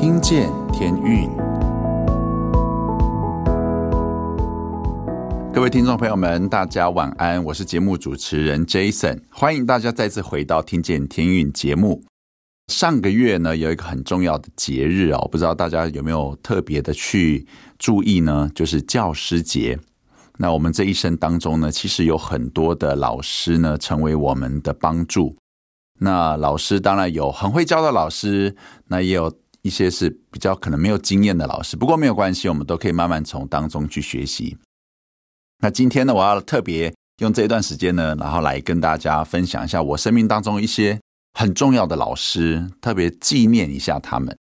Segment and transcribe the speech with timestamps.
[0.00, 1.28] 听见天运，
[5.52, 12.02] 各位听众朋友们，大家晚安，我是节目主持人 Jason，欢迎大家再次回到《听见天运》节目。
[12.68, 17.46] 上个月呢，有一个很重要的节日哦，不知道大家有没有特别的去
[17.78, 18.50] 注意呢？
[18.54, 19.78] 就是教师节。
[20.38, 25.36] 那我们这一生当中呢，其实有很多的老师呢，成为我们的帮助。
[25.98, 29.30] 那老师当然有很会教的老师，那也有
[29.62, 31.76] 一些是比较可能没有经验的老师。
[31.76, 34.56] 不过没有关系，我们都可以慢慢从当中去学习。
[35.62, 40.98] 那今天呢，我要特别用这一段时间呢，然后来跟大家分享一下我生命当中一些
[41.38, 44.36] 很重要的老师，特别纪念一下他们。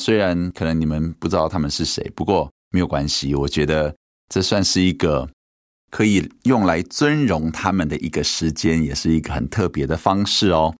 [0.00, 3.94] 虽然可能你们不知道他们是谁，不过没有关系，我觉得
[4.28, 5.28] 这算是一个。
[5.92, 10.72] 可以用来尊荣他们的一个时间，也是一个很特别的方式哦。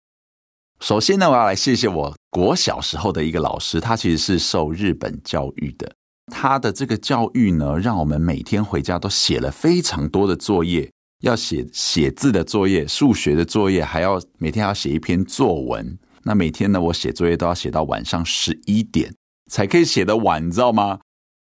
[0.81, 5.95] 首先呢，我要来谢谢我国小时候的一个老师，他其实是受日本教育的。
[6.33, 10.91] 他的这个教育呢，让我们每天回家都写了非常多的作业，
[11.23, 15.99] 要写写字的作业、数学的作业，还要每天要写一篇作文。
[16.23, 19.15] 那每天呢，我写作业都要写到晚上十一点
[19.51, 21.01] 才可以写得完，你知道吗？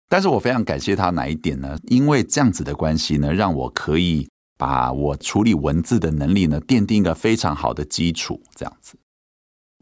[0.09, 1.77] 但是我非常感谢他哪一点呢？
[1.87, 8.41] 因为这样子的关系呢，让我可以把我处理文字的能力呢，奠定一个非常好的基础。
[8.55, 8.97] 这样子。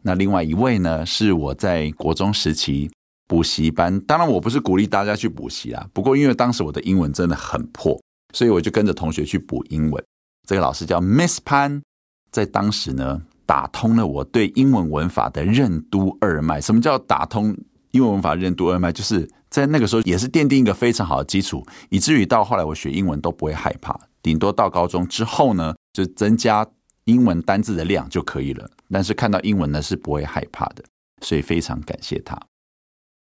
[0.06, 2.88] 那另外一位呢，是我在国中时期
[3.26, 4.00] 补习班。
[4.02, 5.84] 当然，我不是鼓励大家去补习啊。
[5.92, 8.00] 不过，因为当时我的英文真的很破，
[8.32, 10.04] 所以我就跟着同学去补英文。
[10.46, 11.82] 这个老师叫 Miss 潘，
[12.30, 16.60] 在当时呢，打通了我对英文文法的任督二脉。
[16.60, 17.56] 什么叫打通
[17.90, 18.92] 英文文法任督二脉？
[18.92, 19.28] 就是。
[19.48, 23.98] 在那个时候也是奠定一个非常好的基础，以至于到后来我学英文都不会害怕。
[24.20, 26.66] 顶多到高中之后呢，就增加
[27.06, 28.70] 英文单字的量就可以了。
[28.88, 30.84] 但是看到英文呢是不会害怕的，
[31.22, 32.40] 所以非常感谢他。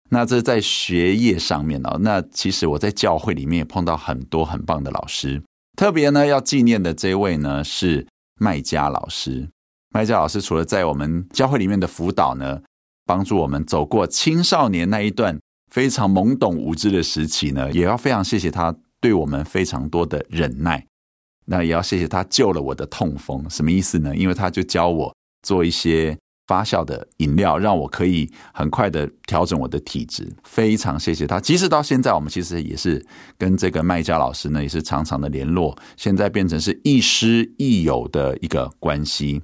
[0.10, 5.42] 那这在学业上面哦，那其实我在教会里面也碰到很多很棒的老师，
[5.78, 8.06] 特别呢要纪念的这位呢是
[8.40, 9.48] 麦嘉老师。
[9.94, 12.62] 麦嘉老师除了在我们教会里面的辅导呢，
[13.06, 15.40] 帮助我们走过青少年那一段。
[15.72, 20.86] 非常懵懂无知的时期呢，也要非常谢谢他对我们非常多的忍耐。
[21.46, 24.16] 那也要谢谢他救了我的痛风，什么意思呢？
[24.16, 26.18] 因为他就教我做一些
[26.48, 30.32] 发酵的饮料，让我可以很快的调整我的体质。
[30.44, 31.40] 非常谢谢他。
[31.40, 33.06] 即使到现在，我们其实也是
[33.38, 35.78] 跟这个麦家老师呢，也是常常的联络。
[35.98, 39.42] 现在变成是亦师亦友的一个关系。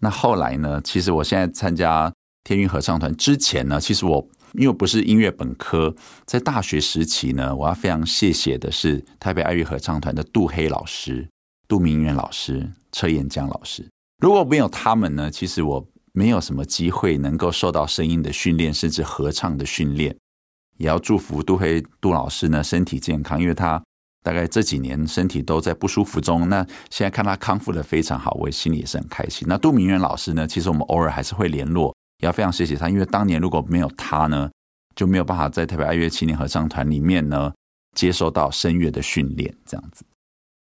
[0.00, 2.12] 那后来呢，其实我现在参加
[2.44, 4.28] 天韵合唱团之前呢，其实我。
[4.54, 5.94] 因为不是音乐本科，
[6.24, 11.28] 在大学时期呢，我要非常谢谢的是台北爱乐合唱团的杜黑老师、
[11.68, 13.86] 杜明远老师、车延江老师。
[14.18, 20.16] 如果没有他们呢，其实我没有什么机会能够受到声音的训练，甚至合唱的训练。
[20.78, 23.82] 也要祝福杜黑杜老师呢身体健康，因为他
[24.24, 26.48] 大概这几年身体都在不舒服中。
[26.48, 29.46] 那现在看他康复得非常好，我心里也是很开心。
[29.48, 31.94] 那杜明远老师呢，其实我们偶尔还是会联络。
[32.20, 34.50] 也要非常谢谢他，因为当年如果没有他呢，
[34.96, 37.52] 就没有办法在台北爱乐青年合唱团里面呢
[37.94, 40.04] 接受到声乐的训练，这样子。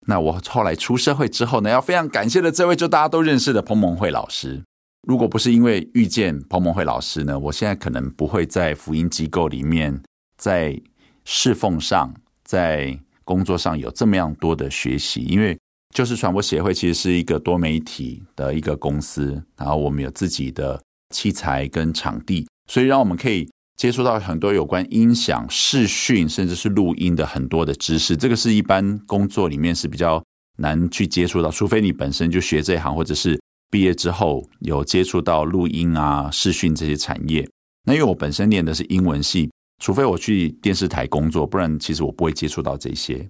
[0.07, 4.63] 那我后来出社会之后呢，要非常感谢的这位就大家都认识的彭蒙惠老师。
[5.07, 10.03] 如果不是因为遇见彭蒙惠老师呢，我现在可能不会在福音机构里面，
[10.37, 10.81] 在
[11.25, 15.23] 侍奉上，在工作上有这么样多的学习。
[15.23, 15.59] 因为
[15.95, 20.81] 就是传播协会其实是一个多媒体的一个公司，然后我们有自己的。
[21.11, 28.17] 器材跟场地，所以让我们可以接触到很多有关音响、视讯，甚至是录音的很多的知识。
[28.17, 30.23] 这个是一般工作里面是比较
[30.59, 33.41] 难去接触到，除非你本身就学这一行，或者是
[33.71, 37.49] 毕业之后有接触到录音啊、视讯这些产业。
[37.85, 39.51] 那因为我本身念的是英文系，
[39.83, 43.29] 除非我去电视台工作，不然其实我不会接触到这些。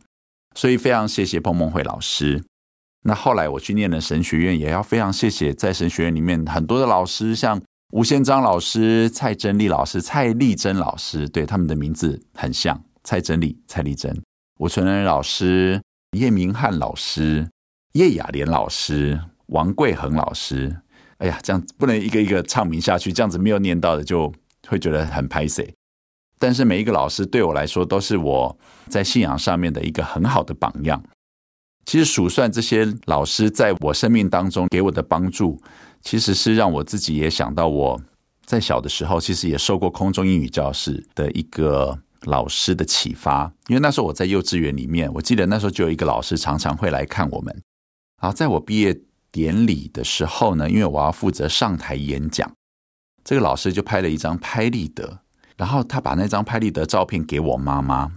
[0.55, 2.45] 所以非常谢谢彭梦慧老师。
[3.05, 7.59] 那后来我去念了神学院，也要非常谢谢在神学院里面很多的老师，像。
[7.95, 14.21] 吴宪章老师、蔡真丽老师、蔡丽珍老师，对他们的名字很像，蔡真丽、蔡丽珍、
[14.59, 15.81] 吴纯恩老师、
[16.19, 17.49] 叶明汉老师、
[17.93, 20.77] 叶雅莲老师、王贵恒老师。
[21.19, 24.33] 哎呀，这样不能一个一个唱名下去，这样子没有念到的就
[24.67, 25.73] 会觉得很拍谢。
[26.41, 28.59] 但是每一个老师对我来说都是我
[28.89, 31.01] 在信仰上面的一个很好的榜样。
[31.87, 35.63] 其实数算这些老师在我生命当中给我的帮助。
[36.05, 38.01] 其实是让我自己也想到，我
[38.45, 47.63] 在小的时候其实也受过空中英语教室的一个老师的启发，因为那时候我在幼稚园里面，我记得那时候就有一个老师常常会来看我们。
[48.21, 49.01] 然后在我毕业
[49.33, 52.53] 典礼的时候呢，因为我要负责上台演讲，
[53.25, 55.21] 这个老师就拍了一张拍立得，
[55.57, 58.13] 然后他把那张拍立得照片给我妈妈。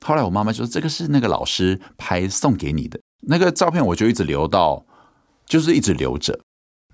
[0.00, 4.84] 后来我妈妈就说：“这个是那个老师拍送给你的那个照片。”我就一直留到，
[5.46, 6.38] 就是一直留着。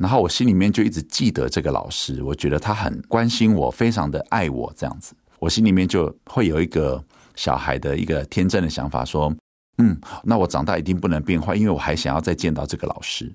[0.03, 7.01] 然后我心里面就一直记得这个老师，我觉得他很关心我，非常的爱我，这样子，我心里面就会有一个
[7.37, 9.33] 小孩的一个天真的想法，说
[9.79, 13.33] ：“嗯，那我长大一定不能变坏，因为我还想要再见到这个老师。”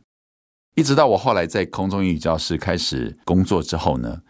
[0.76, 4.22] 一直到我后来在空中英语教室开始工作之后呢，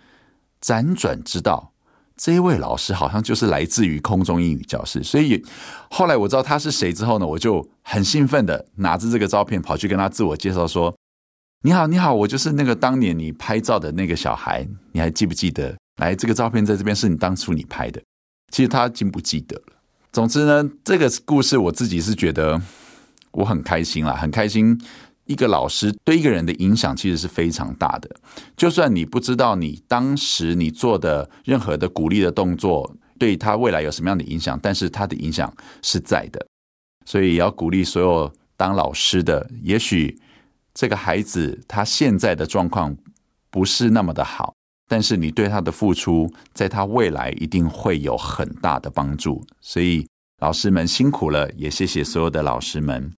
[0.62, 1.74] 辗转知道。
[2.16, 5.44] 这一位老师好像就是来自于空中英语教室，所以
[5.90, 10.92] 后来我知道他是谁之后呢，我就很兴奋的拿着这个照片跑去跟他自我介绍说
[11.64, 15.76] ：“你好，你好，我就是那个当年你拍照的那个小孩，你还记不记得？
[16.00, 18.02] 来，这个照片在这边是你当初你拍的。
[18.52, 19.74] 其实他已经不记得了。
[20.14, 22.62] 总之呢，这个故事我自己是觉得
[23.32, 24.80] 我很开心啦，很开心。”
[25.26, 28.10] 一个老师对一个人的影响其实是非常大的。
[28.56, 36.48] 就算你不知道你当时你做的任何的鼓励的动作对他未来有什么样的影响，但是他的影响是在的。
[37.06, 39.46] 所以也要鼓励所有当老师的。
[39.64, 40.18] 也许
[40.78, 42.96] 这个孩子他现在的状况
[43.50, 44.54] 不是那么的好，
[44.88, 49.44] 但是你对他的付出，在他未来一定会有很大的帮助。
[49.60, 50.06] 所以
[50.40, 53.12] 老师们辛苦了，也谢谢所有的老师们。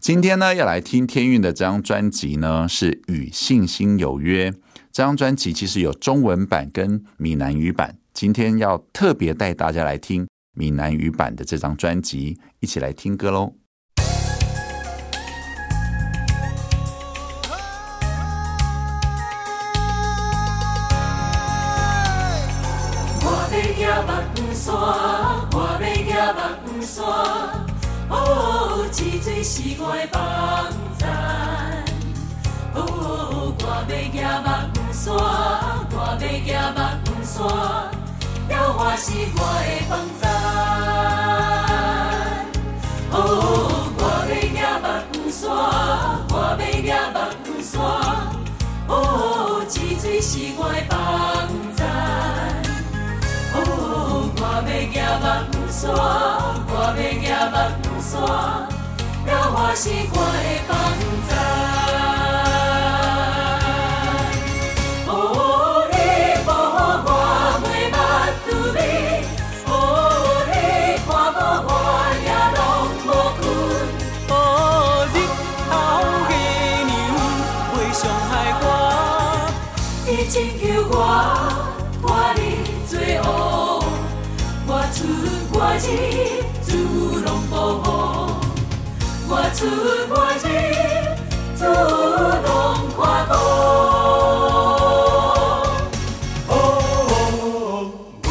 [0.00, 4.52] 今天呢，要来听天韵的这张专辑呢，是《与信心有约》。
[4.92, 7.98] 这张专辑其实有中文版跟闽南语版。
[8.14, 13.59] 今天要特别带大家来听闽南语版的这张专辑，一起来听歌喽。
[29.42, 30.20] 是我的帮
[30.98, 31.08] 赞。
[32.74, 34.20] 哦，我要行
[34.74, 35.06] 目山，
[35.90, 36.62] 我要行
[37.04, 37.38] 目山，
[38.48, 40.22] 了花是我的帮赞。
[43.12, 43.16] 哦，
[43.96, 44.54] 我要行
[45.10, 45.40] 目山，
[46.28, 46.88] 我要行
[47.44, 47.74] 目山。
[48.88, 50.94] 哦，积水是我的帮
[51.74, 51.80] 赞。
[53.54, 53.56] 哦，
[54.36, 54.94] 我要行
[55.50, 55.80] 目山，
[56.68, 58.69] 我要行目。
[59.26, 60.70] 了我是我的帮
[61.28, 61.30] 赞。
[65.06, 65.14] 哦，
[65.90, 65.94] 你
[66.46, 66.76] 保护
[67.06, 67.08] 我
[67.62, 67.96] 袂目
[68.46, 68.78] 拄迷，
[69.68, 69.70] 哦，
[70.48, 70.52] 你
[71.06, 71.38] 看顾
[71.68, 71.70] 我
[72.24, 72.58] 也拢
[73.06, 73.40] 无困，
[74.30, 74.34] 哦，
[75.12, 75.14] 日
[75.68, 75.72] 头
[76.30, 76.32] 月
[76.88, 76.90] 亮
[77.72, 78.00] 袂伤
[78.30, 78.32] 害
[78.62, 78.64] 我，
[80.06, 80.94] 你拯救我
[82.02, 82.06] 我
[82.36, 82.38] 离
[82.86, 83.28] 罪恶，
[84.66, 84.98] 我出
[85.52, 85.88] 我入。
[87.52, 87.54] 我
[89.54, 89.66] 出
[90.08, 90.46] 我入，
[91.58, 91.62] 主
[92.46, 92.48] 拢
[92.96, 92.98] 看
[93.28, 93.32] 顾。
[96.48, 96.54] 哦，
[98.22, 98.28] 我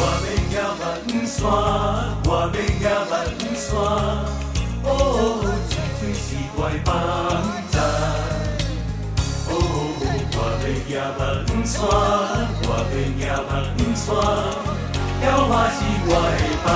[0.54, 1.38] 要行目山，
[2.24, 2.28] 我
[2.80, 3.68] 要行目山。
[4.84, 4.88] 哦，
[5.68, 6.24] 积水是
[6.56, 6.88] 我的帮
[7.70, 7.76] 赞。
[9.48, 9.52] 哦，
[10.32, 10.38] 我
[10.88, 11.78] 要行目山，
[12.64, 12.68] 我
[13.20, 14.08] 要行目山。
[15.20, 15.78] 了我是
[16.08, 16.66] 我的帮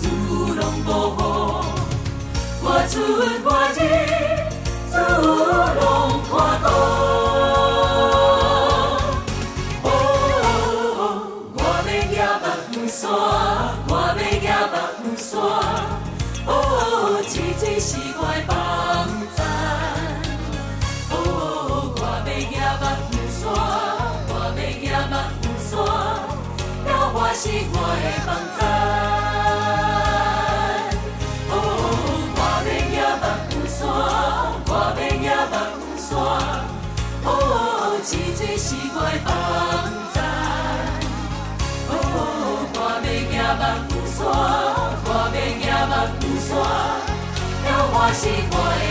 [0.00, 0.04] 主
[0.54, 1.18] 拢保护，
[2.62, 2.92] 我出
[3.44, 3.78] 我入，
[4.90, 4.94] 主
[5.80, 5.82] 拢
[6.28, 6.32] 看
[6.62, 6.66] 顾。
[9.82, 9.88] 哦，
[11.54, 12.22] 我要行
[12.70, 13.02] 目山，
[13.88, 14.74] 我要行目
[15.16, 15.28] 山。
[16.46, 16.48] 哦，
[17.28, 18.52] 积水是我的帮
[19.34, 19.38] 赞。
[21.10, 21.14] 哦，
[21.96, 22.30] 我要
[22.80, 23.42] 行目山，
[24.28, 25.72] 我要行目山。
[26.86, 28.63] 了我是我的帮赞。
[38.46, 39.32] 这是我的帮
[40.12, 40.16] 赞。
[41.88, 41.92] 哦，
[42.74, 42.78] 我
[43.32, 44.20] 要行目山，
[45.06, 46.52] 我要行目山，
[47.64, 48.22] 了我是
[48.52, 48.84] 我的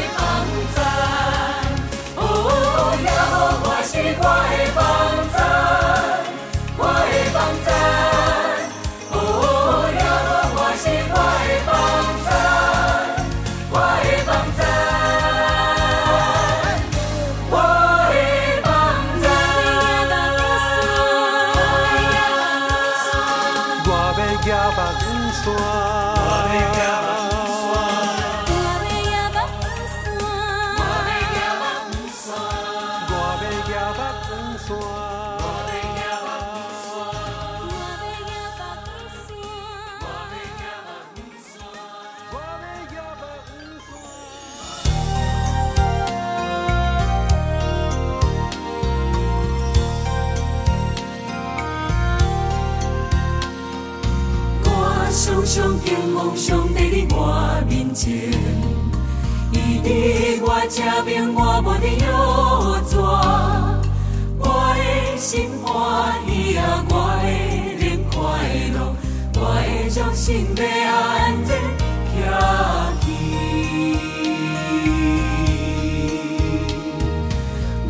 [70.26, 70.64] 的肉身要
[70.96, 71.52] 安然
[72.16, 72.16] 徛
[73.02, 73.06] 去。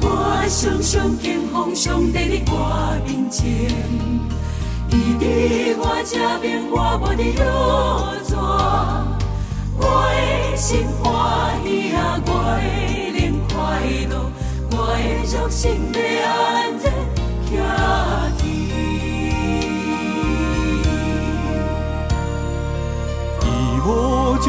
[0.02, 0.06] 我
[0.50, 2.52] 常常敬奉上帝伫我
[3.06, 3.44] 面前。
[4.90, 5.24] 伊伫
[5.78, 7.44] 我这边，我无伫落
[8.25, 8.32] 纸。
[9.78, 10.68] 我的心
[11.04, 11.04] 欢
[11.63, 12.63] 喜啊，我的
[13.12, 13.54] 灵快
[14.10, 14.12] 乐，
[14.72, 15.00] 我的
[15.32, 15.62] 肉身
[15.94, 16.52] 要安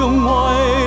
[0.06, 0.83] 无将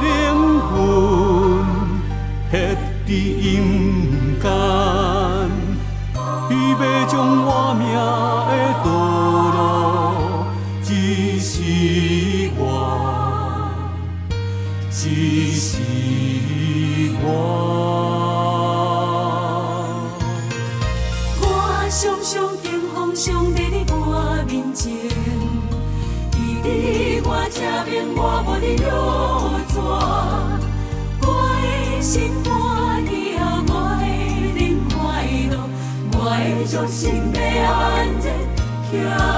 [38.91, 39.36] 然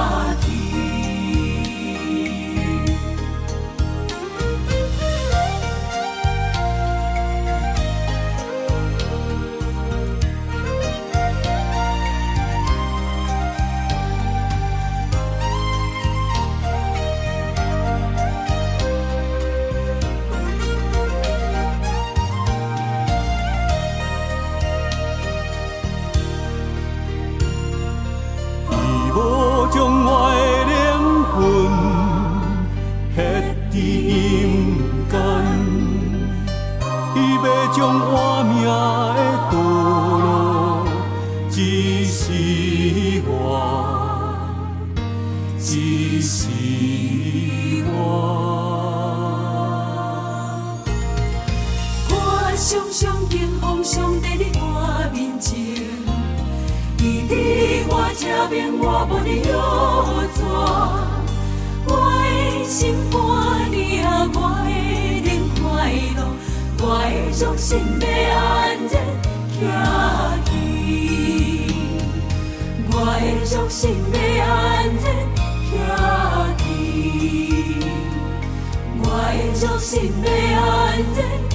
[58.49, 59.43] 变我无的约
[60.33, 60.41] 束，
[61.85, 61.91] 我
[62.65, 63.17] 心肝
[63.71, 64.67] 你啊我会
[65.21, 65.29] 更
[65.61, 65.61] 快
[66.17, 66.19] 乐，
[66.81, 67.13] 我的
[67.57, 67.69] 心
[68.01, 68.41] 要安
[68.89, 68.91] 然
[69.61, 69.61] 家
[70.45, 70.49] 庭，
[72.89, 72.91] 我
[73.21, 73.23] 的
[73.69, 73.79] 心
[74.13, 74.17] 要
[74.55, 74.57] 安
[74.95, 75.05] 然
[75.69, 75.77] 家
[76.57, 76.65] 庭，
[78.97, 79.87] 我的心
[80.23, 80.27] 要
[80.65, 81.48] 安然。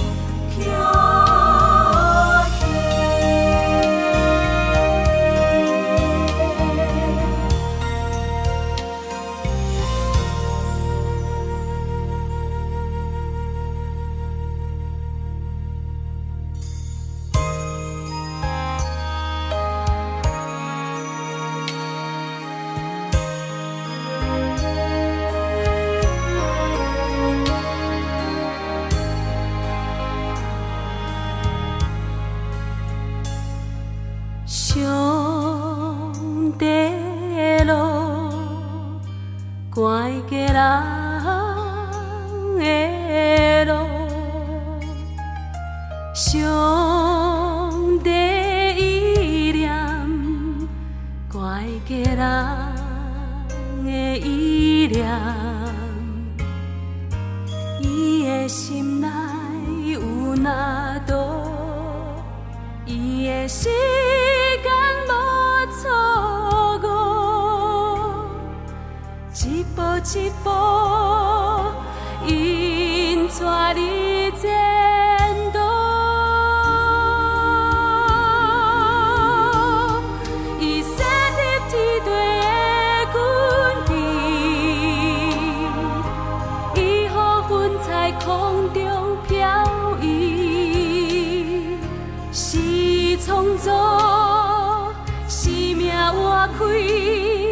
[88.05, 91.75] 在空中飘移，
[92.31, 94.93] 是创造，
[95.27, 97.44] 是命活开。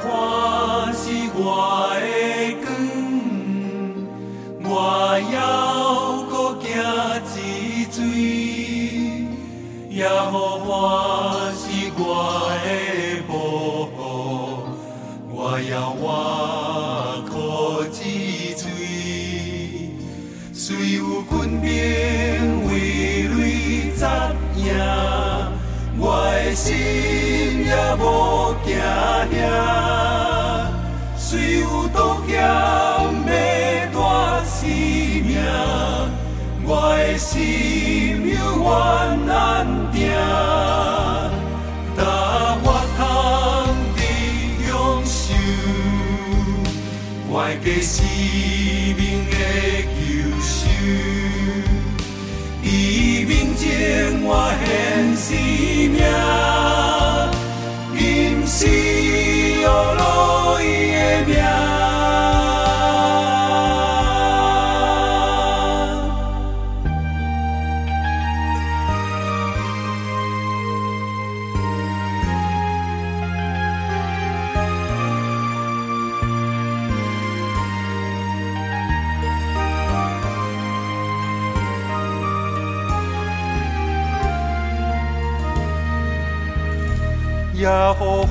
[0.00, 1.75] 欢喜光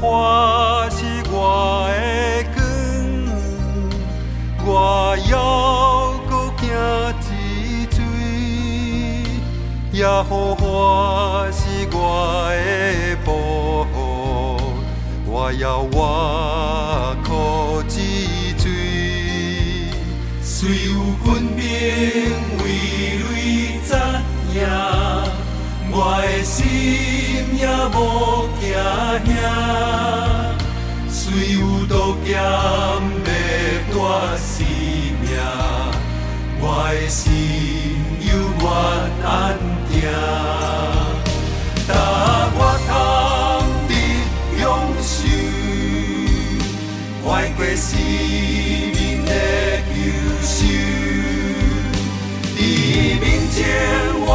[0.08, 0.98] 我是
[1.32, 2.64] 我的光，
[4.64, 5.34] 我要
[6.30, 6.64] 搁行
[7.32, 7.98] 一追，
[9.92, 10.30] 也好
[10.62, 11.58] 我是
[11.92, 11.98] 我
[12.54, 13.34] 的保
[13.92, 13.96] 护，
[15.26, 18.64] 我要我靠一追，
[20.44, 21.64] 虽有军兵
[22.60, 22.64] 为
[23.34, 23.34] 里
[23.90, 23.98] 扎
[24.62, 25.15] 呀。
[25.98, 26.60] 我的心
[27.58, 27.64] 也
[27.96, 27.98] 无
[28.60, 28.68] 惊
[29.24, 29.32] 吓。
[31.08, 31.16] 虽
[31.54, 31.94] 有刀
[32.26, 32.38] 剑要
[33.94, 33.96] 夺
[34.36, 34.68] 性
[35.22, 35.26] 命，
[36.60, 37.24] 我的心
[38.20, 38.28] 犹
[38.60, 38.66] 原
[39.24, 39.34] 安
[39.90, 39.94] 定。
[41.88, 41.90] 但
[42.58, 42.92] 我通
[43.88, 43.92] 得
[44.62, 44.64] 永
[45.02, 45.16] 寿，
[47.24, 49.32] 怀过生命的
[49.94, 49.96] 救
[50.44, 50.54] 赎。
[52.58, 52.60] 你
[53.22, 53.56] 面前
[54.28, 54.30] 我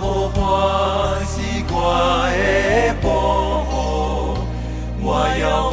[0.00, 0.06] 水。
[0.06, 3.08] 耶和华是我的保
[3.64, 4.38] 护，
[5.02, 5.04] 我
[5.38, 5.70] 要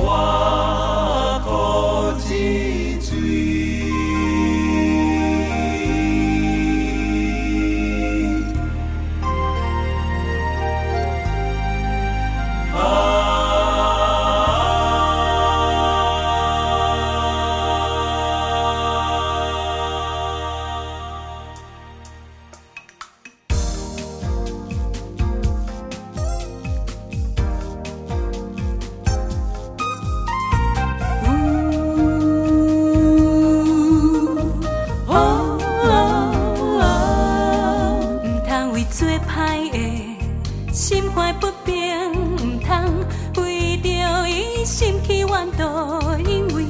[44.68, 46.66] 心起怨妒，因为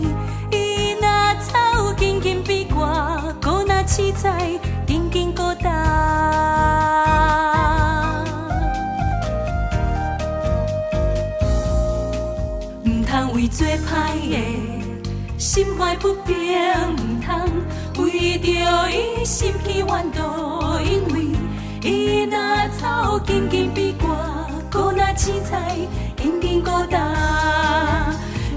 [0.52, 1.08] 伊若
[1.42, 4.52] 走紧紧比我，孤若痴在
[4.86, 5.74] 紧紧孤单。
[12.86, 14.38] 唔通为做歹的，
[15.40, 16.36] 心怀不平；
[16.94, 18.48] 唔通为着
[18.92, 21.26] 伊心起怨妒，因为
[21.82, 22.38] 伊若
[22.80, 24.06] 走紧紧比我，
[24.72, 25.58] 孤若痴在
[26.28, 27.00] 紧紧孤单。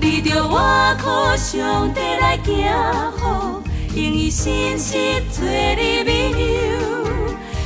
[0.01, 0.59] 你着我
[0.99, 2.69] 靠上帝来行
[3.17, 3.63] 好，
[3.95, 6.37] 用伊信实做你美友。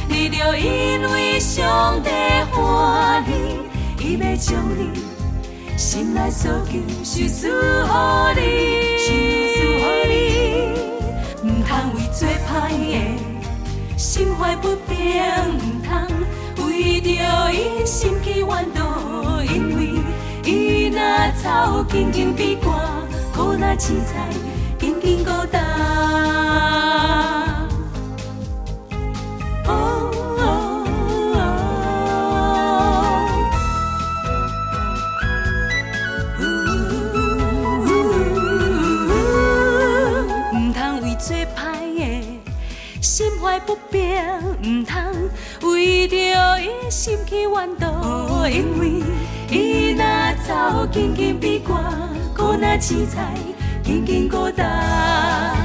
[0.07, 2.11] 你着因为上帝
[2.53, 3.31] 欢喜，
[3.99, 4.91] 伊要将你。
[5.79, 7.51] 心内所求，收赐予
[8.37, 8.43] 你，
[8.99, 9.07] 收
[9.55, 11.49] 赐予你。
[11.49, 12.93] 唔通为做歹的，
[13.97, 14.93] 心怀不平；
[15.49, 15.89] 唔通
[16.67, 17.09] 为着
[17.53, 18.84] 伊心去怨妒，
[20.47, 21.01] 伊若
[21.43, 22.69] 走紧紧比我，
[23.35, 24.29] 孤若痴在
[24.79, 25.65] 紧紧孤单。
[29.67, 30.43] 哦哦
[40.53, 41.57] 唔通为做歹
[41.97, 42.03] 的，
[43.01, 43.99] 心怀不平；
[44.63, 44.93] 唔通
[45.73, 46.15] 为着
[46.61, 49.03] 伊心起怨妒，因为
[49.55, 50.05] 伊若
[50.45, 51.79] 走紧紧比我，
[52.37, 53.23] 孤若痴在
[53.85, 55.57] 紧紧孤单。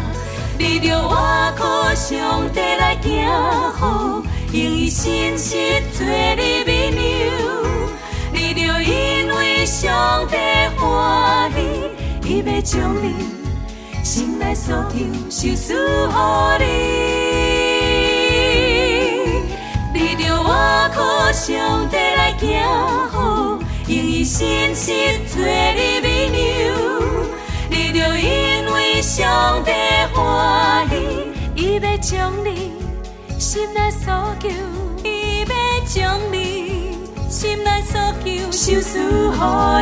[0.60, 3.28] 你着我靠上帝来行
[3.74, 4.22] 好，
[4.52, 5.56] 用伊信实
[5.92, 6.92] 做你美
[7.26, 7.32] 友。
[8.32, 10.38] 你着因为上帝
[10.78, 11.58] 欢喜，
[12.30, 13.16] 伊要将你
[14.04, 15.00] 心内所求
[15.32, 17.09] 收赐予你。
[24.30, 24.92] 信实
[25.28, 26.70] 做你美友。
[27.68, 28.28] 你着因
[28.72, 29.72] 为上帝
[30.14, 30.94] 欢喜，
[31.56, 32.72] 伊要将你
[33.40, 34.48] 心内所求，
[35.04, 35.52] 伊要
[35.88, 36.96] 将你
[37.28, 39.04] 心内所求收赐予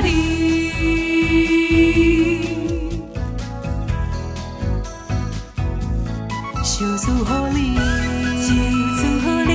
[0.05, 0.07] 你。
[6.63, 7.13] 收赐予
[7.51, 7.75] 你，
[8.41, 8.47] 收
[8.95, 9.51] 赐予你，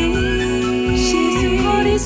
[0.98, 1.08] 收
[1.40, 1.48] 赐予
[1.82, 1.96] 你，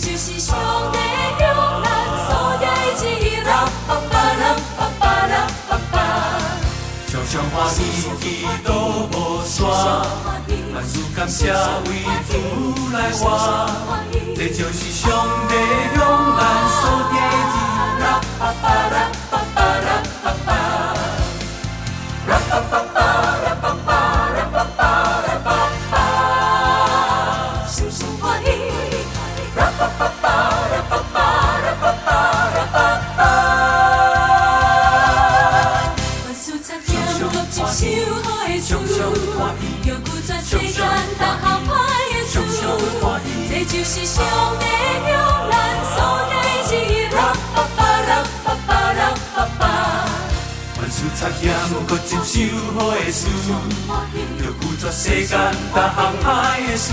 [0.00, 0.56] 就是上
[0.92, 0.98] 帝
[1.38, 1.42] 向
[1.82, 1.86] 咱
[2.26, 2.64] 所爱
[2.96, 3.36] 之意。
[3.44, 3.48] 啦
[3.86, 4.10] 啦吧
[4.98, 5.34] 吧啦
[5.68, 5.94] 吧吧，
[7.26, 7.78] 上欢喜，
[8.20, 8.24] 祈
[8.64, 8.68] 祷
[9.12, 9.60] 无山，
[10.74, 11.88] 万事感谢为
[12.28, 12.32] 主
[12.92, 13.20] 来活，
[14.34, 15.04] 这就是上
[15.48, 15.54] 帝
[15.94, 15.98] 用
[16.36, 16.40] 咱
[16.80, 16.82] 所
[17.12, 17.54] 给予。
[18.00, 18.02] 啦
[18.38, 18.96] 吧吧啦吧吧啦
[43.92, 44.24] 是上
[44.60, 44.64] 帝
[45.04, 45.10] 向
[45.50, 45.52] 咱
[45.90, 45.98] 所
[46.30, 46.32] 给
[46.94, 47.10] 予。
[47.10, 47.18] 啦
[47.52, 49.02] 吧吧啦吧吧啦
[49.34, 49.62] 吧吧，
[50.78, 51.42] 万事插剑，
[51.88, 52.30] 各接受
[52.78, 53.26] 好的事，
[54.38, 55.34] 着拒绝世间
[55.74, 56.24] 逐项歹
[56.70, 56.86] 的事，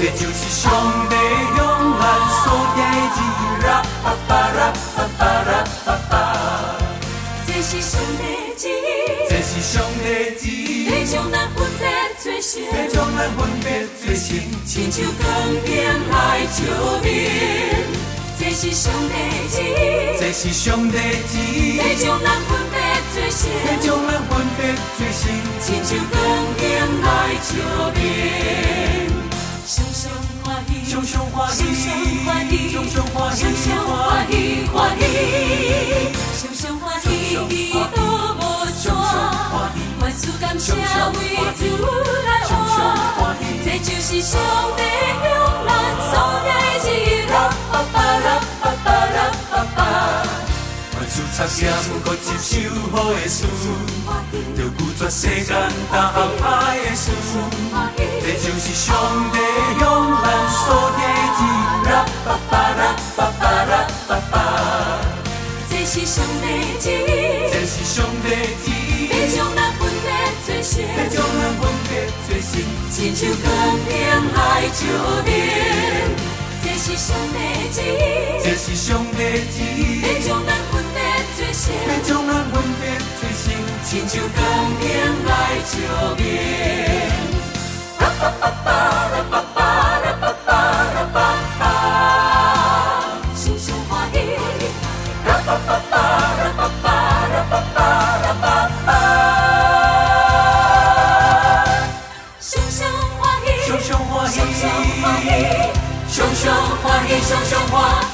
[0.12, 0.64] 就是上
[1.10, 1.12] 帝
[1.54, 1.58] 向
[2.00, 2.02] 咱
[2.40, 2.44] 所
[2.74, 3.22] 给予。
[3.66, 3.68] 啦
[4.02, 5.52] 吧吧啦吧吧啦
[5.84, 6.12] 吧吧，
[7.46, 8.22] 这是上帝
[8.56, 10.06] 旨意，这是上帝
[12.34, 13.66] 咱分别做成，要将咱分别
[14.02, 14.26] 做成，
[14.66, 15.22] 亲像光
[15.64, 15.72] 点
[16.10, 16.12] 来
[16.50, 16.58] 照
[17.02, 17.08] 明。
[18.36, 19.14] 这是上帝
[19.50, 19.72] 旨意，
[20.18, 20.98] 这是上帝
[21.30, 22.74] 旨意，要将咱分别
[23.14, 24.60] 做成，要将咱分别
[24.96, 25.22] 做成，
[25.60, 26.12] 亲像光
[26.58, 26.62] 点
[27.02, 27.06] 来
[27.40, 27.48] 照
[27.94, 28.02] 明。
[29.66, 30.02] 常常
[30.42, 31.60] 欢喜，常常欢喜，
[32.72, 33.94] 常常欢喜，常常欢
[34.28, 34.32] 喜，
[34.72, 35.02] 欢喜，
[36.82, 37.06] 欢喜，
[37.48, 38.13] 祈祷无山，
[40.14, 40.78] 万事感谢为
[41.58, 41.66] 主
[42.22, 44.38] 来活，这就是上
[44.76, 44.80] 帝
[45.18, 45.26] 向
[45.66, 45.68] 咱
[46.08, 46.12] 所
[46.44, 46.46] 给
[46.88, 47.26] 予。
[47.26, 47.34] 啦
[47.72, 49.18] 吧吧啦吧吧啦
[49.50, 49.78] 吧吧，
[50.94, 51.58] 万事插剑，
[52.04, 52.52] 各接受
[52.92, 53.42] 好的事，
[54.56, 55.92] 着拒绝世间逐项
[56.38, 56.44] 歹
[56.78, 57.10] 的事，
[58.22, 58.94] 这就是上
[59.32, 59.34] 帝
[59.80, 59.82] 向
[60.22, 61.02] 咱所给
[61.40, 61.42] 予。
[61.90, 61.92] 啦
[62.24, 62.80] 吧吧啦
[63.16, 63.72] 吧吧啦
[64.06, 64.34] 吧吧，
[65.68, 66.46] 这是上帝，
[66.78, 68.26] 这是上帝，
[70.74, 71.90] 别做成，要将咱分别
[72.26, 72.52] 做成，
[72.90, 73.46] 亲像光
[73.86, 73.92] 点
[74.34, 74.38] 来
[74.74, 74.82] 照
[75.24, 75.28] 面。
[76.62, 77.36] 这是上帝
[77.72, 79.18] 旨意，这是上帝
[79.52, 80.98] 旨意，要将咱分别
[81.36, 82.82] 做成，要将咱分别
[83.20, 83.44] 做成，
[83.84, 84.38] 亲像光
[84.80, 84.84] 点
[85.26, 85.28] 来
[85.70, 85.74] 照
[86.16, 86.20] 明。
[88.00, 88.66] 啦吧吧吧
[89.30, 89.43] 啦
[104.52, 105.28] 常欢喜，
[106.10, 106.44] 常常
[106.82, 108.04] 欢喜，常常欢喜，常常欢喜。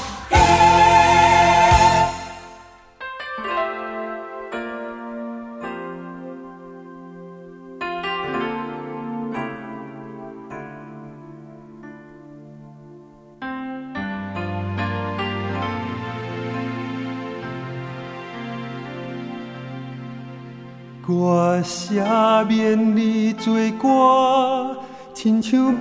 [21.13, 24.80] 我赦免你罪过，
[25.21, 25.79] 亲像蜜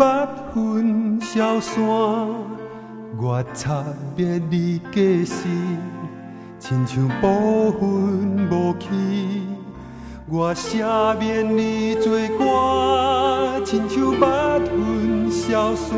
[0.53, 1.81] 粉消散；
[3.17, 3.83] 我擦
[4.15, 5.49] 灭你过失，
[6.59, 7.81] 亲像雾粉
[8.51, 8.91] 无去；
[10.29, 15.97] 我赦免你罪过，亲像蜜粉消散；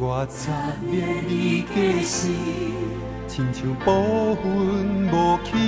[0.00, 0.50] 我擦
[0.90, 2.28] 灭你过失，
[3.26, 4.42] 亲像雾粉
[5.12, 5.58] 无去。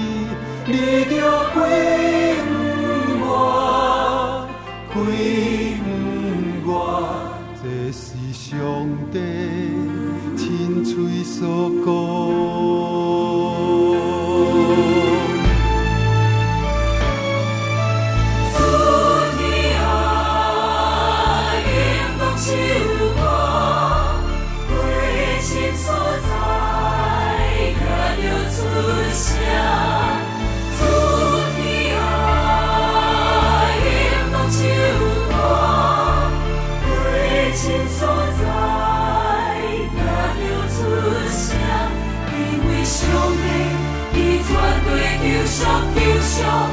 [0.64, 1.20] 你着
[1.52, 1.60] 归
[3.28, 4.48] 我，
[4.94, 5.76] 归，
[8.50, 8.58] 上
[9.12, 9.20] 帝
[10.36, 12.89] 亲嘴所讲。
[46.40, 46.69] show.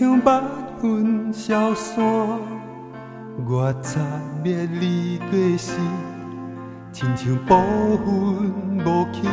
[0.00, 0.32] 亲像北
[0.82, 2.02] 云消散；
[3.46, 4.00] 我擦
[4.42, 5.74] 灭你过失。
[6.90, 7.60] 亲像暴
[8.02, 9.28] 风无去，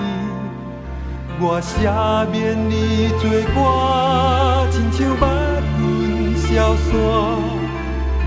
[1.39, 1.89] 我写
[2.33, 5.25] 免你作歌，亲像北
[5.79, 6.91] 云消散。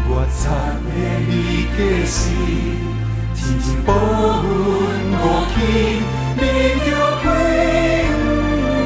[0.09, 0.49] 我擦
[0.87, 0.97] 灭
[1.29, 2.17] 你过失，
[3.35, 3.93] 亲像暴
[4.41, 4.49] 风
[5.13, 5.23] 无
[5.53, 5.55] 去。
[6.37, 6.41] 你
[6.87, 6.89] 着
[7.23, 7.29] 归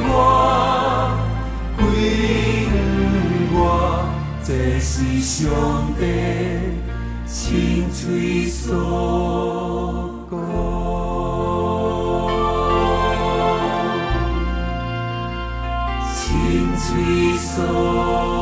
[0.09, 0.13] 我，
[4.87, 6.05] 是上帝
[7.27, 8.77] 亲嘴所
[16.15, 18.34] 亲嘴所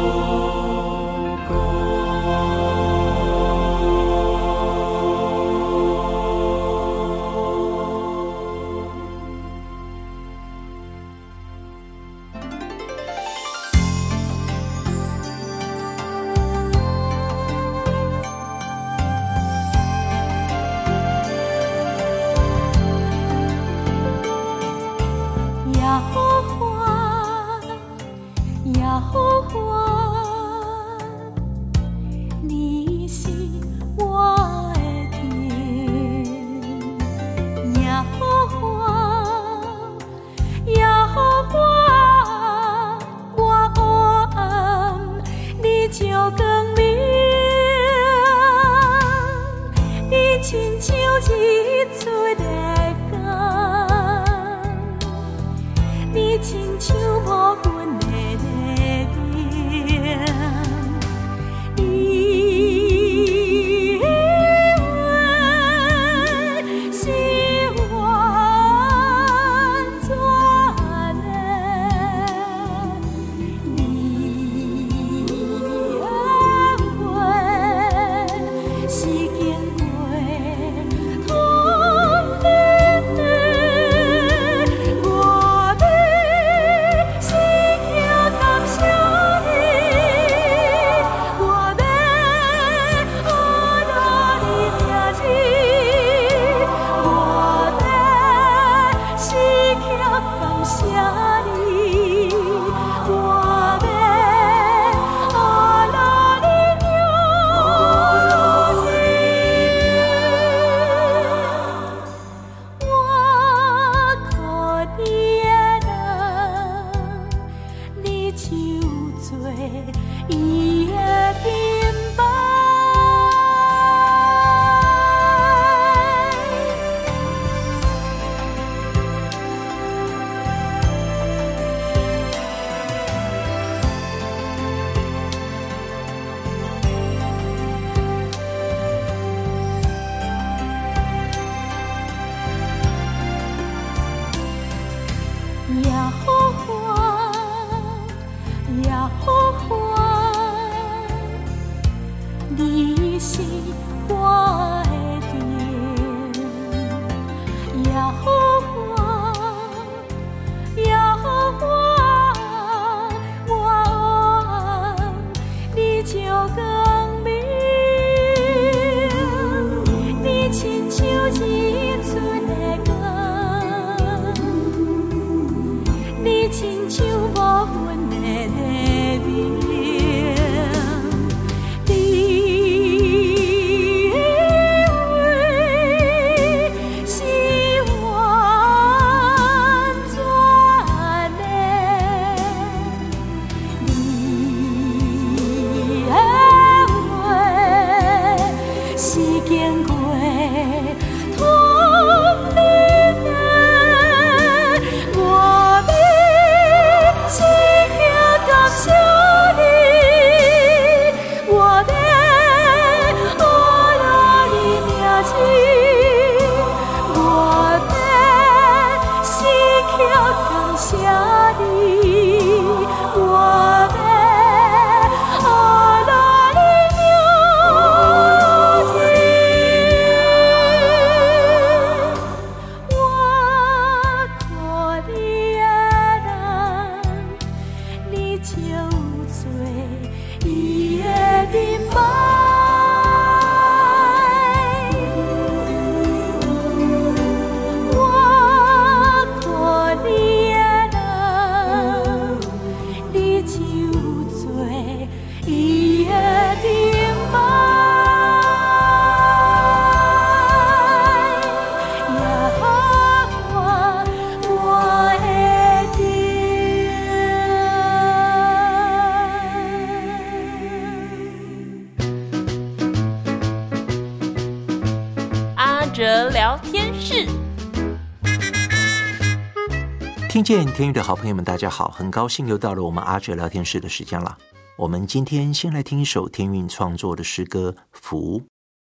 [280.33, 284.38] 听见天韵的好朋友们，大家好，很高兴又到了我们阿哲聊天室的时间了。
[284.78, 288.40] 我们今天先来听一首天韵创作的诗歌《福》，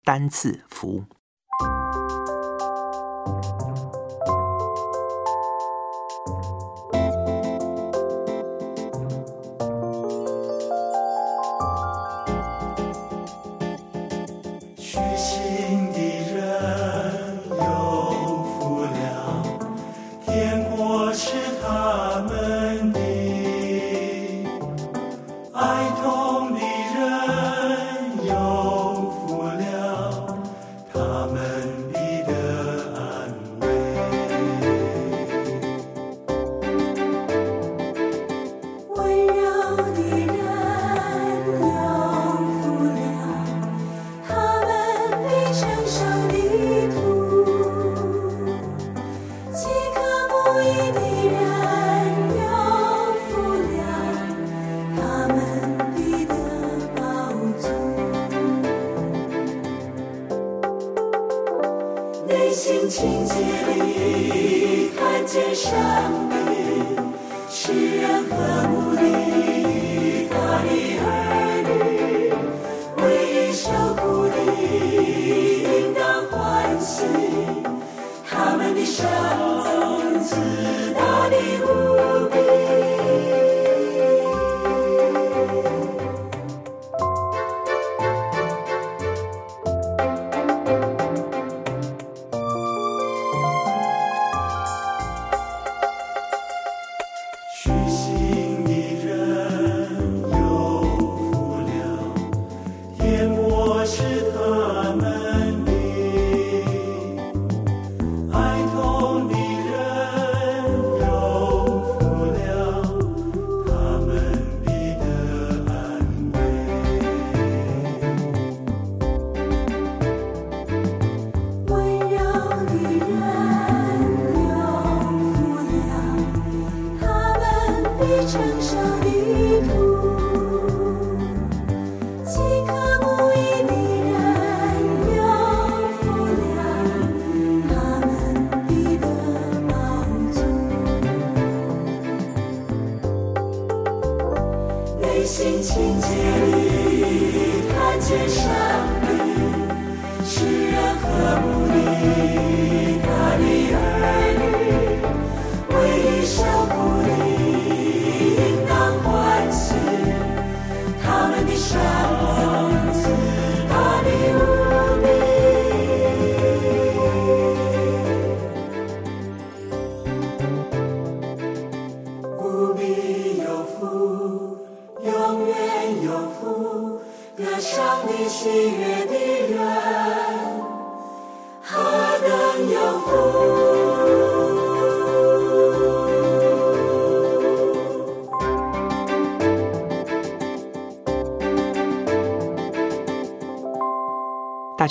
[0.03, 1.03] 单字“福”。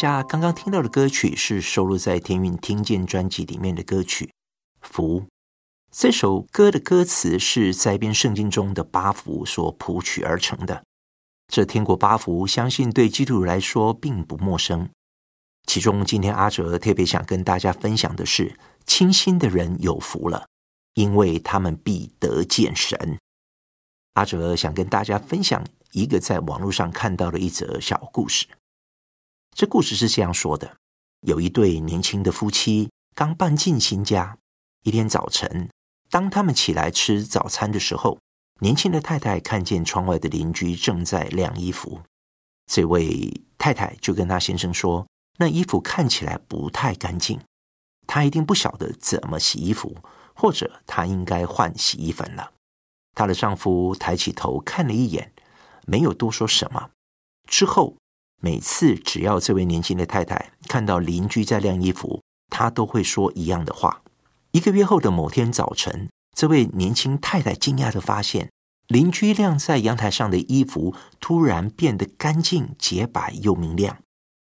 [0.00, 4.24] 家刚刚听到的歌曲是收录在天韵听见专辑里面的歌曲
[4.80, 5.20] 《福》。
[5.92, 10.82] 这首歌的歌词是在编圣经中的八福所谱曲而成的。
[11.48, 14.88] 这天国八福，相信对基督徒来说并不陌生。
[15.66, 20.46] 其中，今天阿哲特别想跟大家分享的是：清心的人有福了，
[20.94, 23.18] 因为他们必得见神。
[24.14, 28.46] 阿哲想跟大家分享一个在网络上看到的一则小故事。
[29.56, 30.76] 这故事是这样说的：
[31.20, 34.38] 有一对年轻的夫妻刚搬进新家，
[34.84, 35.68] 一天早晨，
[36.08, 38.18] 当他们起来吃早餐的时候。
[38.62, 42.02] 年轻的太太看见窗外的邻居正在晾衣服，
[42.66, 45.06] 这位太太就跟她先生说
[45.40, 47.40] ：“那衣服看起来不太干净，
[48.06, 49.96] 她一定不晓得怎么洗衣服，
[50.34, 52.52] 或者她应该换洗衣粉了。”
[53.16, 55.32] 她的丈夫抬起头看了一眼，
[55.86, 56.90] 没有多说什么。
[57.48, 57.96] 之后，
[58.40, 64.02] 每次只要这位年轻的太太看到邻居在晾衣服，她都会说一样的话。
[64.52, 66.08] 一个月后的某天早晨。
[66.34, 68.50] 这位年轻太太惊讶地发现，
[68.86, 73.98] 邻居晾在阳台上的衣服突然变得干净、洁白又明亮。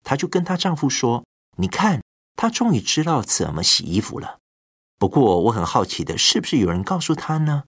[0.03, 1.23] 她就跟她丈夫说
[1.57, 2.01] ：“你看，
[2.35, 4.39] 她终于知道怎么洗衣服了。”
[4.97, 7.65] 不过，我很好奇的是，不是有人告诉她呢？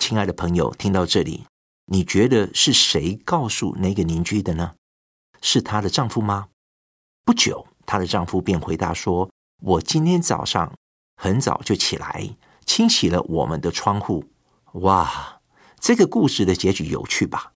[0.00, 1.44] 亲爱的朋友，听到这里，
[1.86, 4.72] 你觉得是谁告诉那个邻居的呢？
[5.40, 6.48] 是她的丈夫吗？
[7.24, 9.30] 不久，她的丈夫便回答说
[9.62, 10.72] ：“我今天早上
[11.16, 14.24] 很早就起来，清洗了我们的窗户。”
[14.74, 15.40] 哇，
[15.80, 17.52] 这个故事的结局有趣吧？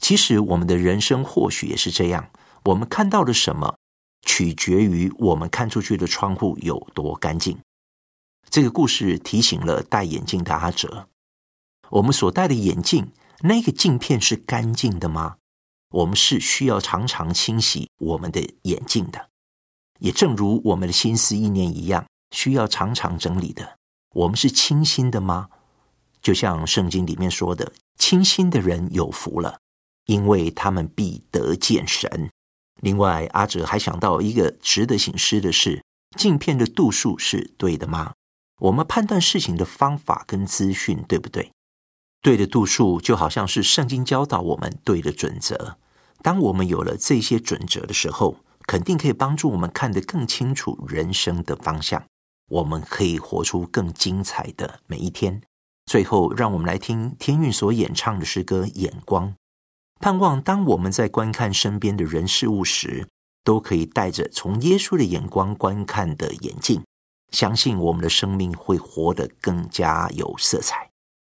[0.00, 2.30] 其实我们的人生或许也是这样，
[2.64, 3.78] 我们看到了什么，
[4.26, 7.58] 取决于我们看出去的窗户有多干净。
[8.48, 11.08] 这个故事提醒了戴眼镜的阿哲：
[11.90, 15.36] 我们所戴的眼镜，那个镜片是干净的吗？
[15.90, 19.28] 我们是需要常常清洗我们的眼镜的。
[19.98, 23.76] 也正如我们的心思意念一样，需要常常整理的。
[24.14, 25.48] 我们是清心的吗？
[26.20, 29.58] 就像圣经里面说的：“清心的人有福了，
[30.06, 32.30] 因为他们必得见神。”
[32.82, 35.82] 另外，阿哲还想到一个值得省思的是：
[36.18, 38.12] 镜片的度数是对的吗？
[38.60, 41.52] 我们判断事情的方法跟资讯对不对？
[42.22, 45.78] 对的度数就好像是圣经教导我们对的准则。
[46.22, 52.02] 当我们有了这些准则的时候，肯定可以帮助我们看得更清楚人生的方向。
[52.48, 55.42] 我们可以活出更精彩的每一天。
[55.86, 59.28] 最后，让我们来听天韵所演唱的诗歌《眼光》，
[60.00, 63.08] 盼望当我们在观看身边的人事物时，
[63.44, 66.82] 都可以带着从耶稣的眼光观看的眼镜。
[67.30, 70.85] 相信我们的生命会活得更加有色彩。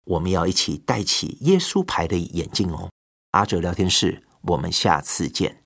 [0.06, 2.90] 我们要一起戴起耶稣牌的眼镜哦。
[3.32, 5.61] 阿哲聊天室，我们下次见。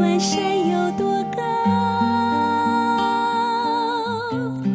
[0.00, 1.42] 管山有多高，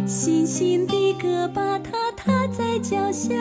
[0.05, 3.34] 星星的歌把它踏在脚下。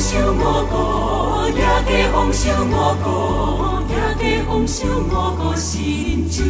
[0.00, 1.60] 红烧我个，夜
[1.92, 2.74] 夜红烧我
[3.04, 3.94] 个，夜
[4.30, 6.42] 夜红烧我个心肠。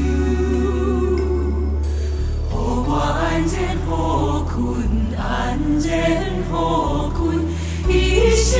[2.48, 2.56] 乎？
[2.86, 3.88] 我安然乎
[4.44, 4.54] 困，
[5.18, 5.90] 安然
[6.48, 7.20] 乎困，
[7.88, 7.90] 一
[8.36, 8.54] 生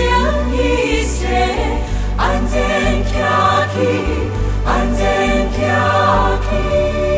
[0.53, 0.59] 一
[1.05, 1.15] 世
[2.17, 2.59] 安然
[3.05, 3.15] 飘
[3.73, 3.79] 去，
[4.67, 4.69] 安
[4.99, 5.01] 然
[5.55, 5.57] 飘
[6.51, 7.10] 去。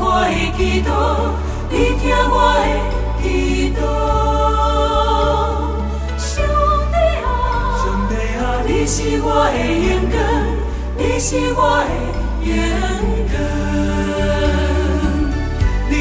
[0.00, 0.88] 我的祈祷，
[1.70, 2.66] 你听我的
[3.22, 3.24] 祈
[3.74, 3.78] 祷。
[6.18, 6.26] 兄
[6.92, 7.26] 弟啊，
[7.82, 10.16] 兄弟啊，你是我的缘根，
[10.96, 11.90] 你是我的
[12.42, 12.48] 缘
[13.28, 13.34] 根。
[15.90, 15.92] 你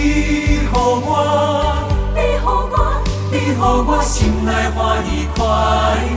[0.72, 0.74] 好
[1.04, 1.10] 我，
[2.16, 2.74] 你好我，
[3.32, 5.38] 你好我，心内欢喜快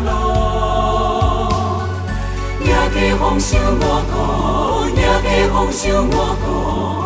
[0.04, 0.08] 乐。
[2.62, 4.14] 也给丰收我谷，
[4.96, 6.14] 也给丰收我
[6.44, 6.99] 谷。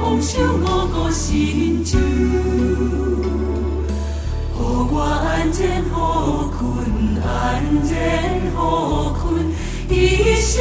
[0.00, 2.02] 奉上我个心中，予
[4.56, 6.62] 我安枕好困，
[7.22, 7.24] 安
[7.86, 7.92] 枕
[8.54, 9.24] 好困，
[9.88, 9.92] 一
[10.36, 10.52] 生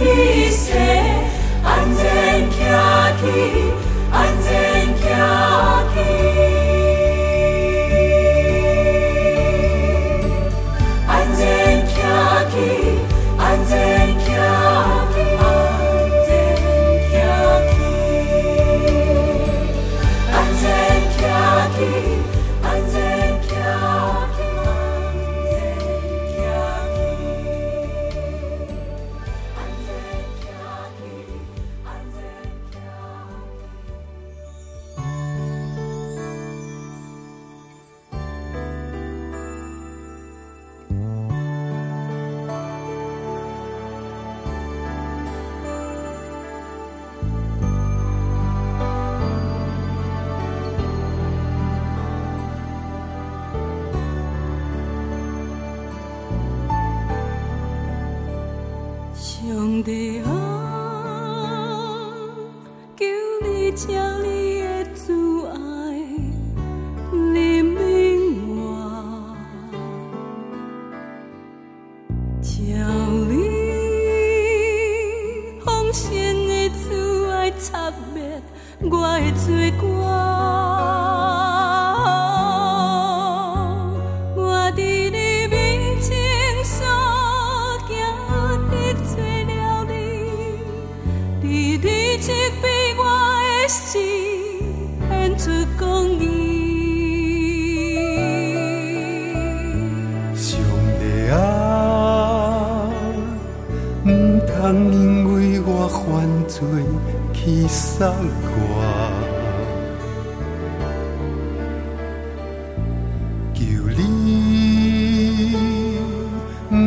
[0.00, 0.02] 一
[0.50, 0.72] 世
[1.64, 1.66] 安
[1.96, 2.02] 枕
[2.50, 2.54] 起。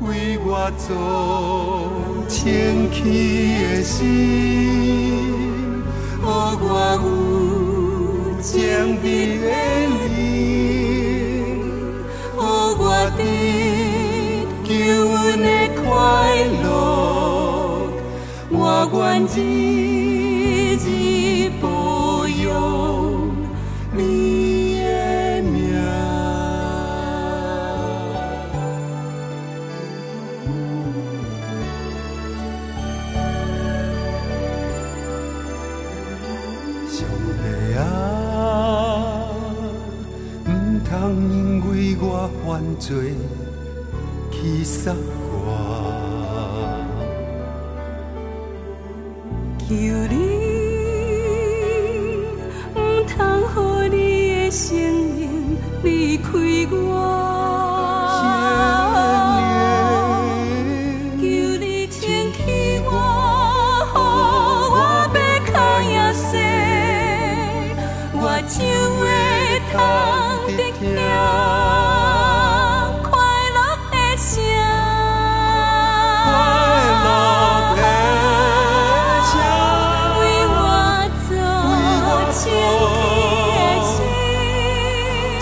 [0.00, 0.86] 为我做
[2.28, 3.02] 清气
[3.64, 4.06] 的心，
[6.22, 6.28] 让
[6.60, 6.64] 我
[7.02, 7.04] 有
[8.40, 8.52] 正
[9.02, 9.04] 直
[9.42, 9.46] 的
[10.06, 10.16] 灵，
[12.36, 12.40] 让
[12.78, 12.82] 我
[13.16, 13.20] 得
[14.62, 14.70] 救
[15.10, 15.46] 恩的
[15.82, 15.84] 快
[16.62, 16.64] 乐。
[18.50, 18.56] 我
[18.94, 18.96] 愿
[19.26, 19.36] 日
[42.58, 43.14] 犯罪
[44.32, 45.46] 去杀我。
[49.60, 49.74] 求
[50.10, 50.27] 你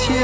[0.06, 0.14] 清